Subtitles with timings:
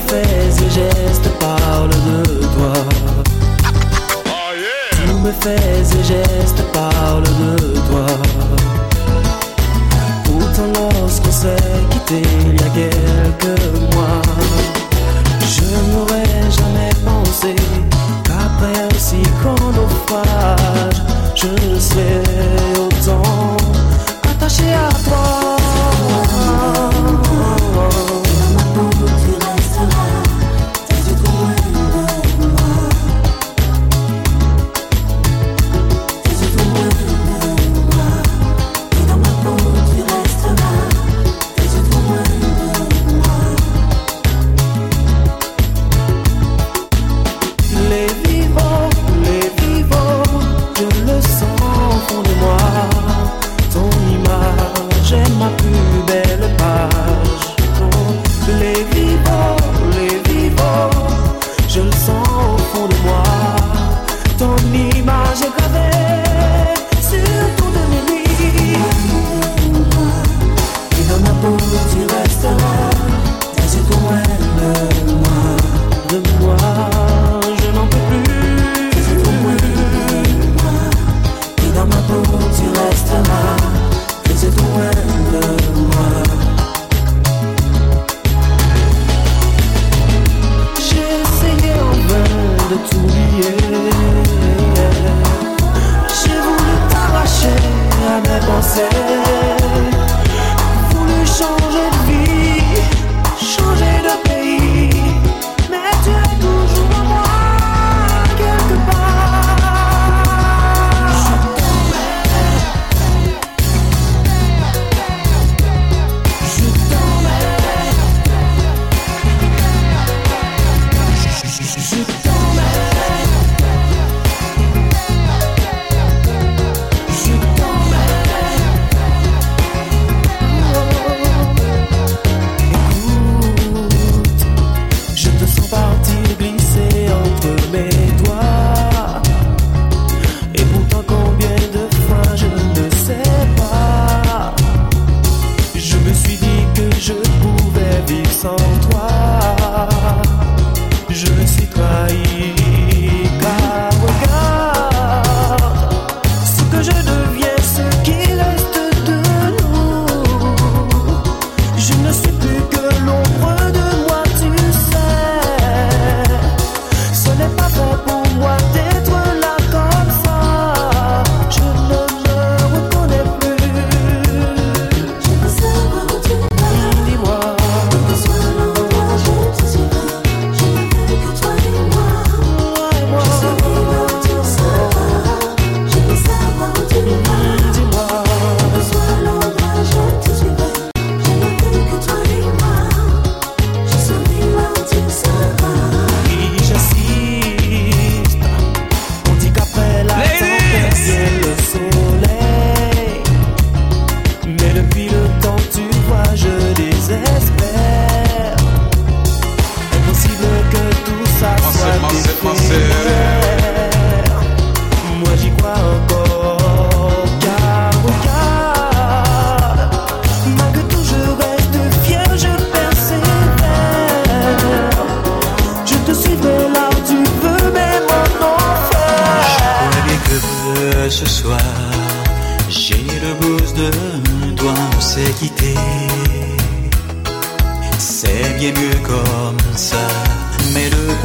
[0.00, 1.27] fez um gesto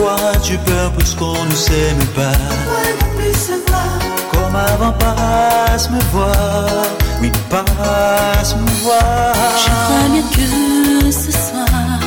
[0.03, 2.33] Pourquoi as-tu peur puisqu'on ne s'aime pas?
[4.33, 6.35] Comme avant, passe me voir.
[7.21, 9.33] Oui, passe me voir.
[9.63, 11.99] Je crois bien que ce soir,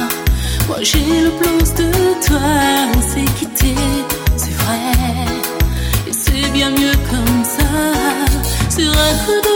[0.68, 1.90] moi j'ai le plus de
[2.26, 2.38] toi.
[2.98, 3.74] On s'est quitté,
[4.36, 4.92] c'est vrai.
[6.06, 7.64] Et c'est bien mieux comme ça.
[8.68, 9.55] Sur un coup de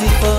[0.00, 0.37] merciful.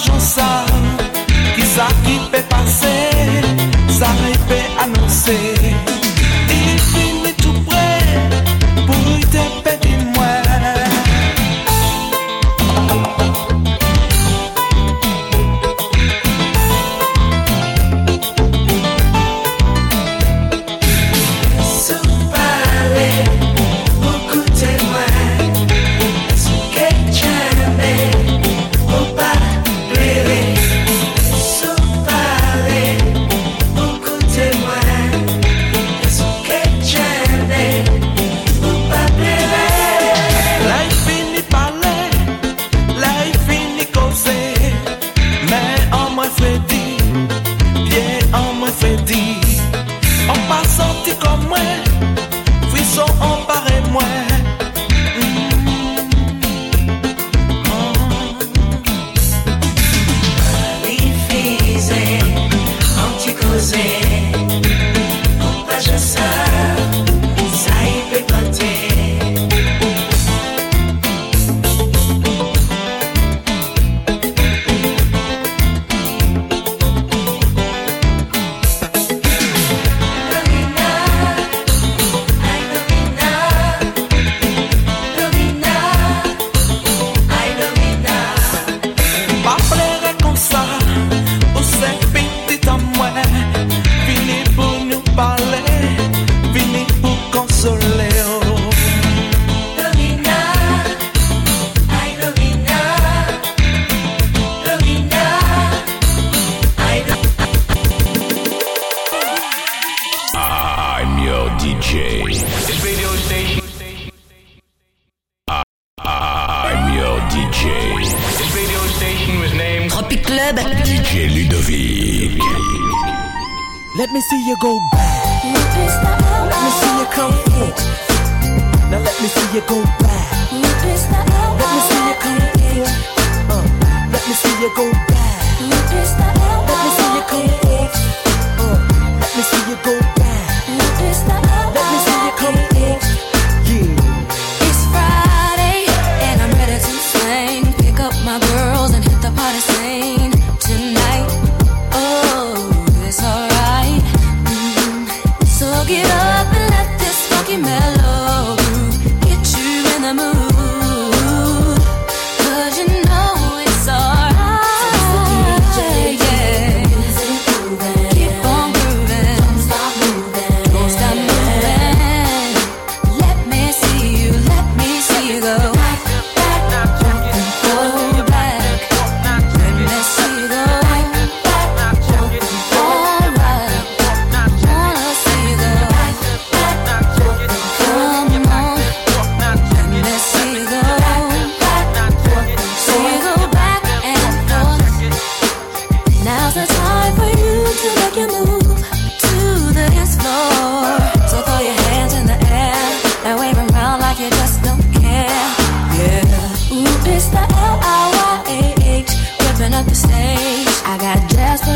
[0.00, 0.64] ajon sa
[1.54, 3.09] Ki sa ki pe pase?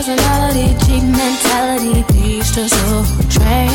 [0.04, 3.74] Personality, cheap mentality, peach to soul train.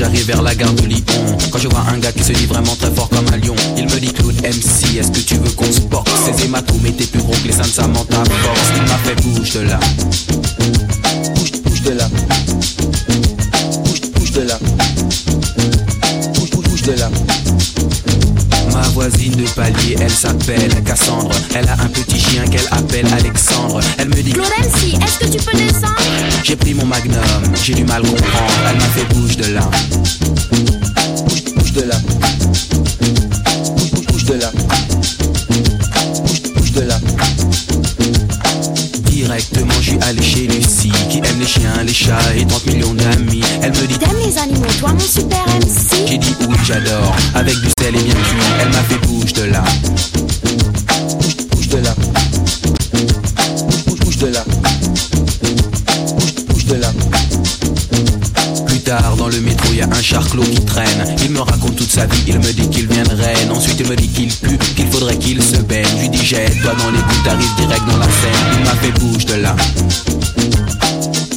[0.00, 1.04] j'arrive vers la gare de Lyon
[1.52, 3.84] Quand je vois un gars qui se dit vraiment très fort comme un lion Il
[3.84, 7.20] me dit Claude MC, est-ce que tu veux qu'on se porte Ces hématomes étaient plus
[7.20, 8.60] gros que les seins de Samantha Force.
[8.76, 9.78] Il m'a fait bouge de là.
[11.34, 12.08] Bouge, bouge de là.
[13.84, 14.58] Bouge, bouge de là.
[16.34, 17.10] Bouge, bouge, bouge de là
[19.00, 21.34] voisine de palier, elle s'appelle Cassandre.
[21.54, 23.80] Elle a un petit chien qu'elle appelle Alexandre.
[23.96, 25.96] Elle me dit Laurency, est-ce que tu peux descendre?
[26.44, 27.16] J'ai pris mon magnum,
[27.62, 28.52] j'ai du mal comprendre.
[28.68, 29.70] Elle m'a fait bouge de là.
[31.26, 31.96] Bouge, bouge de là.
[33.00, 34.52] Bouge, bouge, bouge de là.
[36.26, 37.00] Bouge, bouge de là.
[39.20, 42.94] Directement, je suis allé chez Lucie, qui aime les chiens, les chats et 30 millions
[42.94, 43.42] d'amis.
[43.62, 47.54] Elle me dit T'aimes les animaux, toi mon super MC J'ai dit oui, j'adore, avec
[47.56, 48.38] du sel et bien cuit.
[48.62, 49.62] Elle m'a fait bouge de là.
[51.20, 51.94] Bouge, bouge de là.
[60.00, 61.14] un charclos qui traîne.
[61.22, 63.50] Il me raconte toute sa vie, il me dit qu'il vient de Rennes.
[63.50, 65.86] Ensuite, il me dit qu'il pue, qu'il faudrait qu'il se baigne.
[65.96, 68.58] Je lui dis, jette-toi dans les goûts, t'arrives direct dans la scène.
[68.58, 69.56] Il m'a fait bouge de là.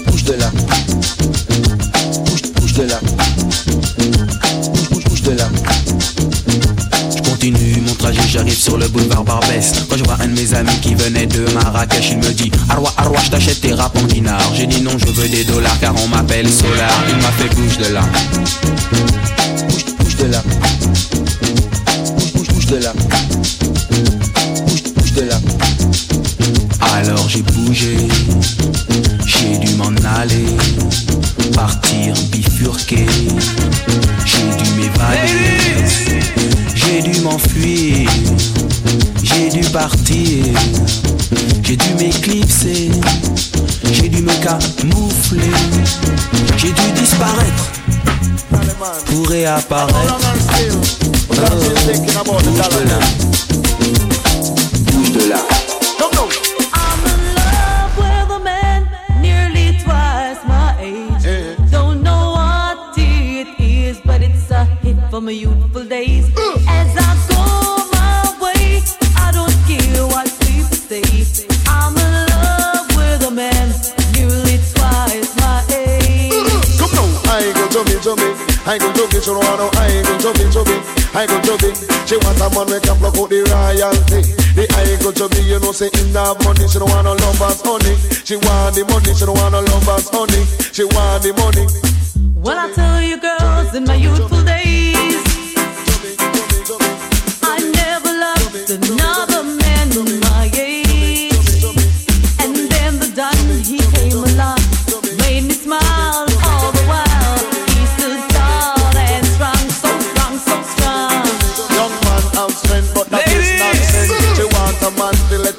[0.07, 0.51] Bouge de là.
[2.25, 2.99] Bouge, bouge de là.
[8.63, 9.73] sur le boulevard Barbès.
[9.89, 12.93] Quand je vois un de mes amis qui venait de Marrakech Il me dit Arwa
[12.95, 15.93] Arwa je t'achète tes rap en dinars J'ai dit non je veux des dollars car
[16.01, 17.03] on m'appelle Solar.
[17.09, 18.01] Il m'a fait bouge de là.
[19.67, 20.41] Bouge, bouge de là.
[22.05, 22.93] Bouge, bouge, bouge de là.
[24.65, 25.35] Bouge, bouge de là.
[26.95, 27.97] Alors j'ai bougé
[29.25, 29.91] J'ai dû m'en
[30.21, 30.55] aller
[31.53, 33.07] Partir bifurquer.
[34.25, 36.42] J'ai dû m'évader.
[36.85, 38.09] J'ai dû m'enfuir,
[39.23, 40.45] j'ai dû partir,
[41.63, 42.91] j'ai dû m'éclipser,
[43.91, 45.51] j'ai dû me camoufler,
[46.57, 47.71] j'ai dû disparaître.
[49.05, 50.17] Pour réapparaître.
[51.29, 51.35] Oh,
[52.41, 52.49] de
[55.29, 55.52] de.
[78.65, 80.79] I go jogging, she don't want no I go jogging, jogging.
[81.13, 81.75] I go jogging.
[82.07, 84.23] She want a man who can block out the royalty.
[84.55, 87.59] The I go jogging, you know, say in that money, she don't want no lovers,
[87.59, 87.93] honey.
[88.23, 90.47] She want the money, she don't want no lovers, honey.
[90.71, 91.67] She want the money.
[92.39, 95.19] Well, I tell you, girls, in my youthful days,
[97.43, 100.22] I never loved another man.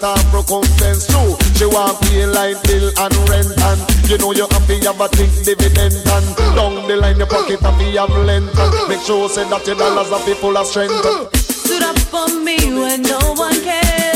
[0.01, 1.37] better recompense too.
[1.55, 5.31] She want pay line bill and rent and you know you happy have a thick
[5.45, 8.55] dividend and down the line your pocket happy have length.
[8.89, 10.95] Make sure say that your dollars are people are strength.
[11.35, 14.14] Stood up for me when no one cares.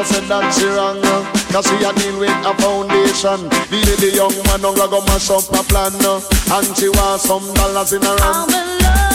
[0.00, 0.98] never said that she wrong.
[1.02, 1.24] Uh.
[1.52, 3.48] Cause she a deal with a foundation.
[3.68, 5.92] The little young man don't go mash up a plan.
[6.00, 6.20] Uh.
[6.52, 9.09] And she wants some dollars in her hand.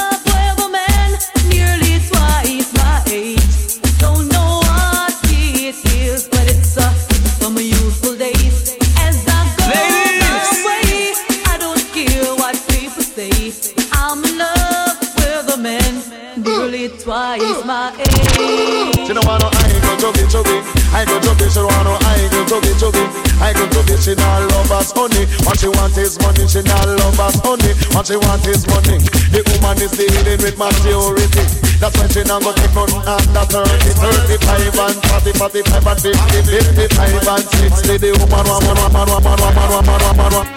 [20.05, 20.57] chuggy chuggy.
[20.93, 21.97] I go chuggy, she want no.
[22.05, 23.03] I go chuggy chuggy.
[23.41, 25.25] I go chuggy, she not love us honey.
[25.45, 27.73] What she want is money, she not love us honey.
[27.93, 29.01] What she want is money.
[29.33, 31.41] The woman is dealing with maturity.
[31.81, 36.39] That's why she not go take none under thirty, thirty-five, and forty, forty-five, and fifty,
[36.53, 37.97] fifty-five, and 60.
[37.97, 40.49] The woman want, want, want, want, want, want, want, want, want, want.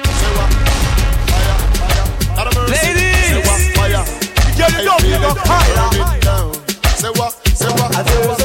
[2.68, 3.32] Ladies,
[4.57, 5.38] girl, you don't give up.
[5.40, 6.53] Higher.
[6.99, 7.32] Say what?
[7.57, 8.38] Say what?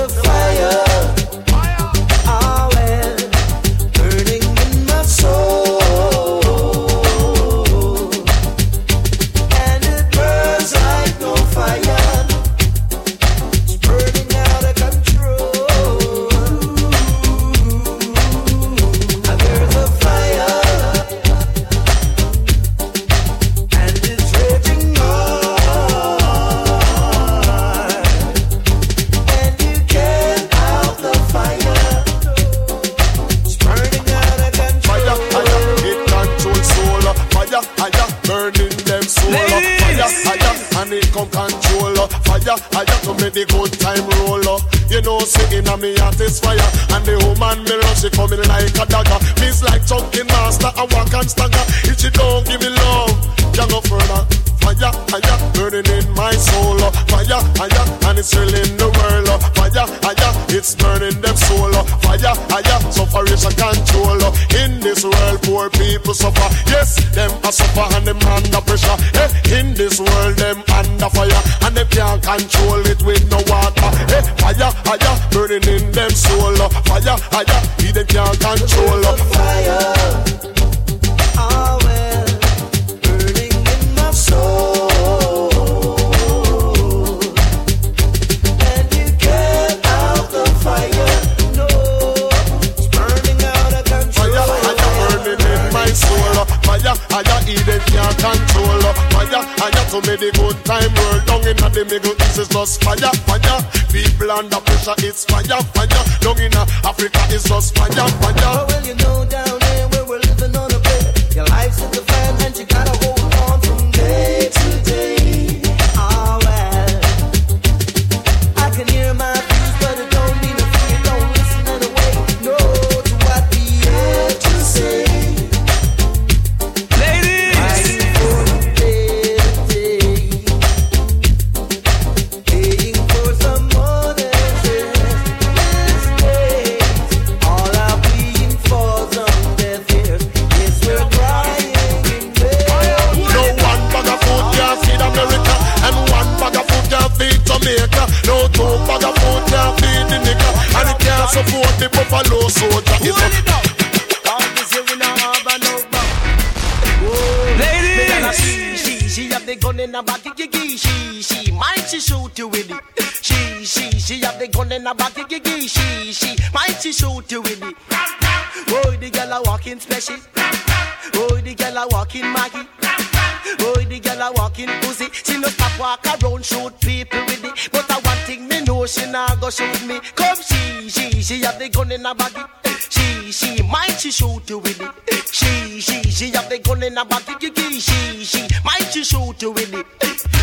[182.16, 182.42] Body.
[182.90, 185.28] She, she, mind she shoot you with it.
[185.32, 187.34] She, she, she have the gun in her body.
[187.80, 189.86] She, she, mind she shoot you with it.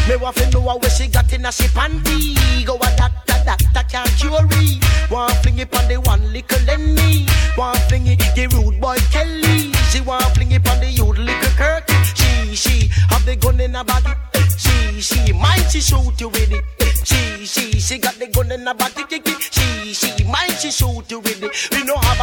[0.08, 2.64] Me want to know where she got in a she panty.
[2.66, 5.10] Go a that, that, that, that can't cure it.
[5.10, 7.26] Want fling it on the one little Lenny.
[7.56, 9.72] Want fling it the rude boy Kelly.
[9.90, 11.88] She want fling it on the youth little Kirk.
[12.14, 14.10] She, she have the gun in her body.
[14.56, 16.64] She, she mind she shoot you with it.
[17.04, 19.04] She, she, she got the gun in her body.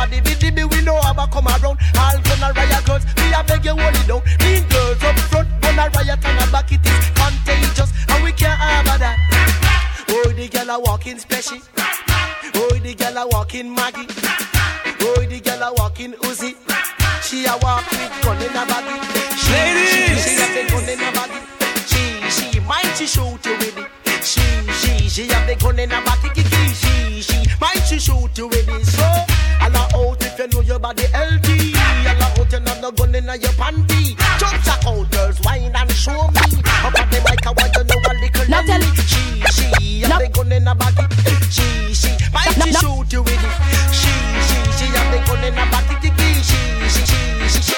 [0.09, 1.77] We know how about the baby, we know how about come around.
[1.99, 4.21] All gonna riot girls, we a beg you hold it down.
[4.39, 8.59] Mean girls up front, gonna riot and a back it is contagious, and we can't
[8.59, 9.17] have that.
[10.09, 11.59] Oh, the girl a walking special.
[12.55, 14.07] Oh, the girl a walking Maggie.
[15.01, 16.55] Oh, the girl a walking Uzi.
[17.21, 18.95] She a walk with gun in her body.
[19.35, 20.23] She, Ladies!
[20.23, 21.39] she, she have the gun in her body.
[21.83, 22.01] She,
[22.31, 24.23] she mind she shoot you with it.
[24.23, 24.41] She,
[24.79, 26.29] she, she have the gun in her body.
[26.79, 28.85] She, she mind she shoot you with it.
[28.85, 29.36] So,
[29.75, 31.73] all out if you know your body healthy.
[31.75, 34.15] All out you know the gun in your panty.
[34.39, 36.61] Jump check out girls, wine and show me.
[36.85, 38.81] Up at the mic, I want you know a little Now tell.
[39.07, 41.03] She, she have the gun in her body.
[41.49, 43.53] She, she mind she shoot you with it.
[43.91, 44.13] She,
[44.47, 45.95] she, she have the gun in her body.
[46.01, 46.11] She,
[46.43, 46.59] she,
[46.89, 47.17] she,
[47.49, 47.75] she, she.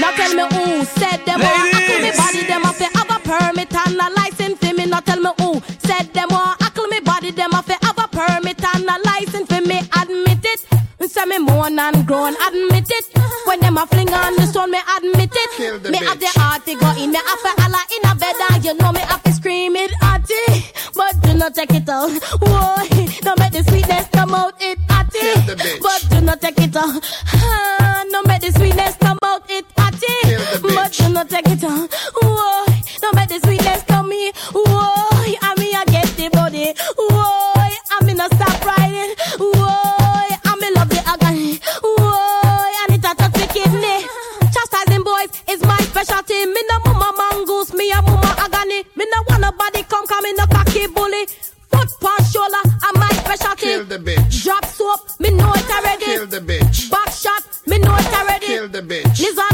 [0.00, 1.80] Now tell me who said them want Ladies.
[1.80, 4.86] ackle me body them have to have a permit and a license for me.
[4.86, 6.55] Now tell me who said them want
[11.38, 13.06] me moan and groan, admit it.
[13.46, 15.90] When them a fling on the stone, me admit it.
[15.90, 18.64] Me have the heart to go in, me have to holla in a bed and
[18.64, 20.64] you know me have to scream it hearty.
[20.94, 22.10] But do not take it out.
[22.40, 22.76] Whoa,
[23.20, 24.78] don't make the sweetness come out it.
[25.12, 25.56] Kill.
[25.80, 27.02] But do not take it out.
[27.32, 31.92] Ah, no make the sweetness come out it the But do not take it out.
[32.22, 32.55] Whoa,
[46.06, 46.46] specialty.
[46.46, 48.84] Me no mama mongoose, me a mama agony.
[48.94, 51.26] Me no want nobody come come in a cocky bully.
[51.70, 53.66] Foot past shoulder, I'm my specialty.
[53.66, 54.44] Kill the bitch.
[54.44, 56.04] Drop soap, me know it already.
[56.04, 56.90] Kill the bitch.
[56.90, 58.46] Back shot, me know it already.
[58.46, 59.18] Kill the bitch.
[59.18, 59.45] Lizard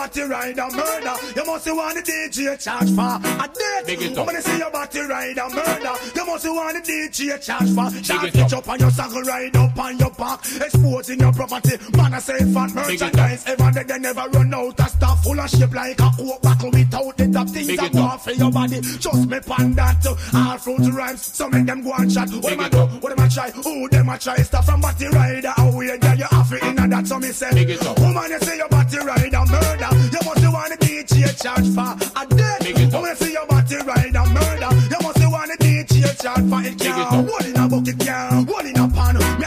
[0.00, 1.14] body ride a murder?
[1.36, 3.46] You must want the DJ charge for a
[3.84, 4.16] date.
[4.16, 5.94] I'm gonna see your body ride a murder.
[6.16, 8.02] You must want the DJ charge for.
[8.02, 8.68] Shot it pitch up.
[8.68, 10.40] on your saddle, ride up on your back.
[10.56, 11.76] Exposing your property.
[11.96, 13.44] Man, I say fat merchandise.
[13.46, 15.22] Ever they, they never run out of stuff.
[15.22, 18.50] Full of shape like a coke buckle without the top things that go for your
[18.50, 18.80] body.
[18.80, 20.06] Just me pan that.
[20.34, 21.22] All fruit rhymes.
[21.22, 22.30] So make them go and chat.
[22.30, 22.86] What them I do?
[23.00, 23.50] What them I try?
[23.50, 24.36] Who them I try?
[24.36, 25.52] Stuff from body rider.
[25.56, 27.06] How we get you off it in and that.
[27.06, 27.52] So me say.
[27.52, 27.98] Big it up.
[27.98, 30.08] Woman, you say your body ride a murder.
[30.12, 32.60] You must want the DJ charge for a death.
[32.60, 33.00] Big it up.
[33.00, 34.70] Woman, you say your body ride a murder.
[34.90, 36.80] You must want the DJ charge for it.
[36.80, 39.16] It one in a bucket, can't one in a pan.
[39.38, 39.46] Me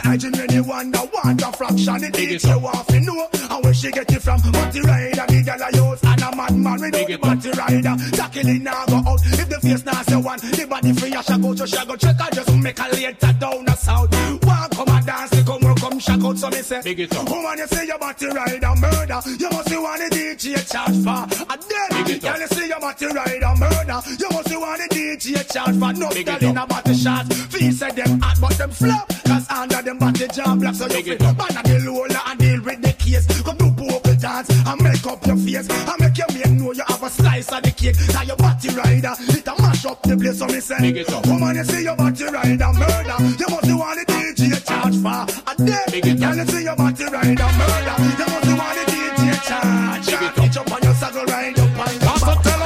[0.53, 1.98] you wonder want a fraction.
[2.00, 2.62] The it DJ up.
[2.62, 4.40] want to know and where she get it from.
[4.40, 7.94] Body rider, the girl I use and a madman without the it body rider.
[8.16, 9.20] Tackling now go out.
[9.24, 11.96] If the face now say one, the body free, I shall go to shall go
[11.96, 12.20] check.
[12.20, 14.10] I just make a later down the south.
[14.44, 16.38] One come a dance, they come work, come shack out.
[16.38, 17.28] So me say, Big it up.
[17.28, 19.20] Woman, you say your body ride a murder.
[19.38, 22.06] You must see want the DJ charge for a death.
[22.06, 22.32] Big it up.
[22.34, 23.98] Girl, you say your body ride a murder.
[24.18, 26.68] You must see want the DJ charge for no Big it girl in a up.
[26.68, 27.32] body shot.
[27.32, 29.23] Feel say them hot, but them flop.
[29.24, 30.74] Cause under them body jam black.
[30.74, 31.36] So you it up.
[31.36, 33.26] ban the roller and deal with the case.
[33.42, 35.68] Come do vocal dance and make up your face.
[35.68, 37.96] And make your man know you have a slice of the cake.
[38.12, 40.38] Now your body rider, it a mash up the place.
[40.38, 41.26] So me say, Big it up.
[41.26, 43.16] woman, you say your body rider murder.
[43.38, 45.54] You must see want the DJ charge for a.
[45.90, 46.04] Big.
[46.18, 47.96] Girl, you say your body ride a murder.
[48.18, 50.08] You must see want the DJ charge.
[50.08, 50.72] It up.
[50.72, 52.22] On your saddle, ride up on your back.
[52.22, 52.62] a tell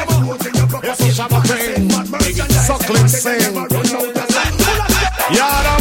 [5.56, 5.74] 'em.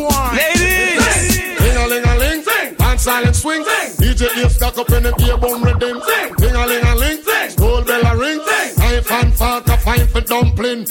[0.00, 0.36] one.
[0.36, 1.04] Ladies!
[1.04, 1.56] Sing.
[1.56, 2.42] Ding a ling a ling.
[2.42, 2.76] Sing.
[2.80, 3.64] And silent swing.
[3.64, 3.90] Sing.
[4.00, 6.00] DJ Dave stuck up in the ear red rhythm.
[6.02, 6.34] Sing.
[6.36, 7.22] Ding a ling a ling.
[7.22, 7.56] Sing.
[7.56, 8.40] Gold bell a ring.
[8.44, 8.78] Sing.
[8.78, 10.86] Knife fan fork a fine for dumpling.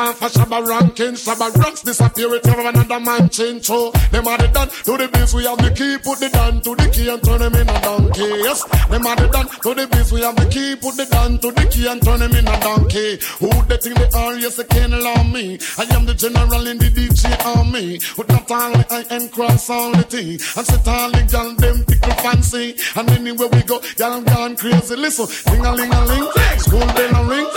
[0.00, 1.14] Shabba ranking.
[1.14, 3.66] Shabba ranks disappear with every another man change.
[3.66, 5.34] So them are the done to the biz.
[5.34, 7.80] We have the key, put the down to the key and turn them in a
[7.82, 8.28] donkey.
[8.40, 10.12] Yes, them are the done to the biz.
[10.12, 12.60] We have the key, put the down to the key and turn them in a
[12.60, 13.18] donkey.
[13.38, 14.36] Who they think they are?
[14.36, 15.58] Yes, they can't allow me.
[15.78, 18.00] I am the general in the DJ army.
[18.16, 20.40] With not only I and cross all the T.
[20.56, 22.76] And sit all the gal them tickle fancy.
[22.96, 24.96] And anywhere we go, gal gone crazy.
[24.96, 27.48] Listen, ding a ling a ling, school bell a ring.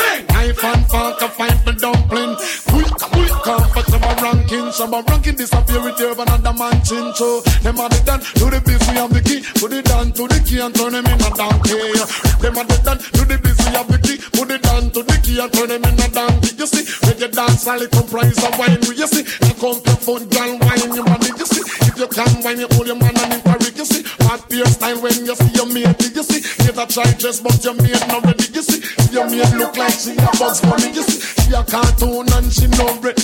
[0.44, 2.33] Knife and fork a fight for dumpling.
[2.70, 4.72] Quick, quick, come for some ranking.
[4.72, 7.14] Some ranking disappear with you another man chin.
[7.16, 8.82] So them are the done to the biz.
[8.90, 9.42] We have the key.
[9.60, 11.94] Put it down to the key and turn them in a donkey.
[12.42, 13.58] Them are the done to the biz.
[13.58, 14.18] We have the key.
[14.34, 16.56] Put it down to the key and turn them in a donkey.
[16.58, 18.82] You see, when you dance, all it comprise of wine.
[18.84, 21.32] You see, you come to foot, girl, wine your money.
[21.36, 23.74] You see, if you can wine, you hold your man and in Paris.
[23.76, 26.00] You see, what your style when you see your mate.
[26.16, 28.48] You see, later try dress, but your mate not ready.
[28.54, 28.80] You see,
[29.12, 30.92] your mate look like she a bugs money.
[30.94, 33.18] You see, she a cartoon and she no bread.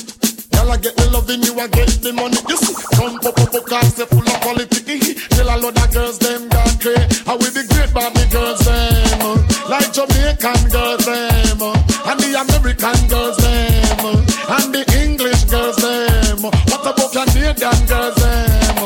[0.51, 2.37] Girl, I get the loving, you I get the money.
[2.49, 5.15] You see, come pop up, up, cause they full of quality.
[5.35, 6.99] Tell a lot of girls, them got cray.
[7.27, 9.21] I will be great Barbie girls, them.
[9.23, 9.37] uh,
[9.69, 11.61] Like Jamaican girls, them.
[11.61, 14.05] uh, And the American girls, them.
[14.05, 16.43] uh, And the English girls, them.
[16.43, 18.77] What about Canadian girls, them.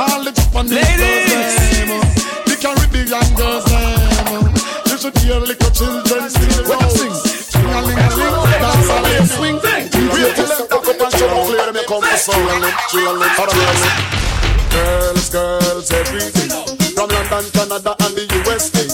[0.00, 1.90] All the Japanese girls, them.
[2.48, 4.54] The Caribbean girls, them.
[4.90, 6.19] You should hear little children
[12.26, 13.50] come for.
[14.70, 16.50] Girls, girls, everything.
[16.94, 18.84] From London, Canada, and the USA.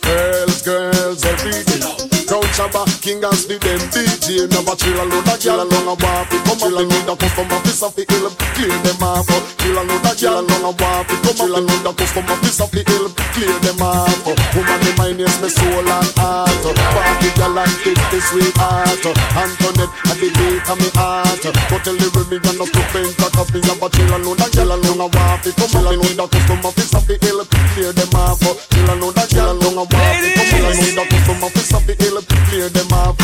[0.00, 1.82] Girls, girls, everything.
[2.26, 4.48] Crown Shabba, King and Speed, them DJ.
[4.50, 6.28] Never chill alone, that chill along a walk.
[6.28, 8.30] Come up, they need a custom office of the hill.
[8.56, 9.28] Clear them off.
[9.58, 11.06] Chill alone, that chill along a walk.
[11.08, 13.23] Come up, they need a custom office of the hill.
[13.34, 14.14] Clear them off.
[14.54, 16.54] Woman, the mind is my soul and heart.
[16.54, 19.02] Party girl and take the sweetheart.
[19.34, 21.42] Antoinette, at the beat of me heart.
[21.42, 24.54] Go tell the Remy and not to paint a copy of a chill alone, that
[24.54, 25.42] chill along a walk.
[25.42, 27.42] Come they need a custom office of the hill.
[27.74, 28.38] Clear them off.
[28.70, 29.90] Chill alone, that chill along a walk.
[29.90, 32.22] Come they need a custom office of the hill.
[32.22, 33.18] Clear them off.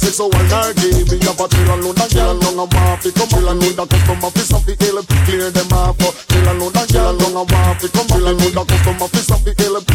[0.00, 1.04] And her day.
[1.08, 3.02] We have a chill alone, that chill along a walk.
[3.02, 5.02] Come chill alone, that custom office of the hill.
[5.26, 5.98] Clear them off.
[6.28, 7.80] Chill alone, that chill along a walk.
[7.80, 9.60] Come chill alone, that custom office of the hill.
[9.60, 9.89] Clear them off.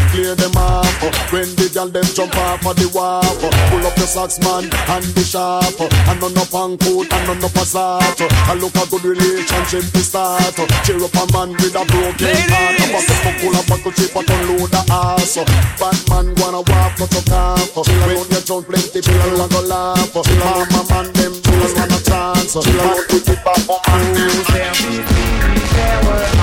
[1.45, 3.21] When the girl them jump off of the wharf,
[3.69, 7.45] pull up the socks man and the sharp, and none up on coat and none
[7.45, 8.17] up a sart.
[8.49, 10.57] I look a good relationship to start.
[10.81, 12.81] Cheer up a man with a broken heart.
[12.81, 15.37] A bucket for full of buckle chip and unload the ass.
[15.77, 17.61] Bad man wanna walk but you can't.
[17.77, 20.17] When you jump plenty people a go laugh.
[20.17, 22.57] Mama man them just want a chance.
[22.57, 26.34] Man to keep up on There were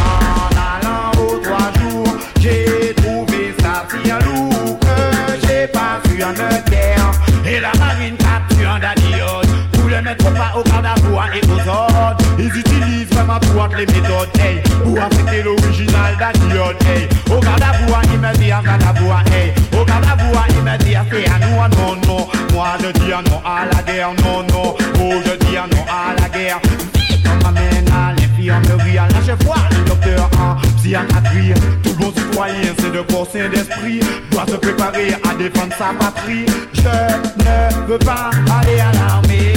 [6.25, 7.11] en guerre.
[7.45, 11.69] Et la marine capture un dadiote pour le mettre pas au à voix et aux
[11.69, 12.17] ordres.
[12.39, 17.09] Ils utilisent vraiment toutes les méthodes, hey, pour affecter l'original dadiote, hey.
[17.31, 19.53] Au garde à voix, il me dit en à voix, hey.
[19.79, 22.29] Au garde à voix, il me dit c'est à nous, non, non.
[22.53, 24.77] Moi je dis non à la guerre, non, non.
[25.01, 26.61] Oh, je dis non à la guerre.
[27.27, 31.55] On m'amène à l'infirmerie à la chef le docteur en psychiatrie.
[31.83, 31.95] Tout
[32.79, 36.47] c'est de corps sain d'esprit, doit se préparer à défendre sa patrie.
[36.73, 38.31] Je ne veux pas
[38.61, 39.53] aller à l'armée.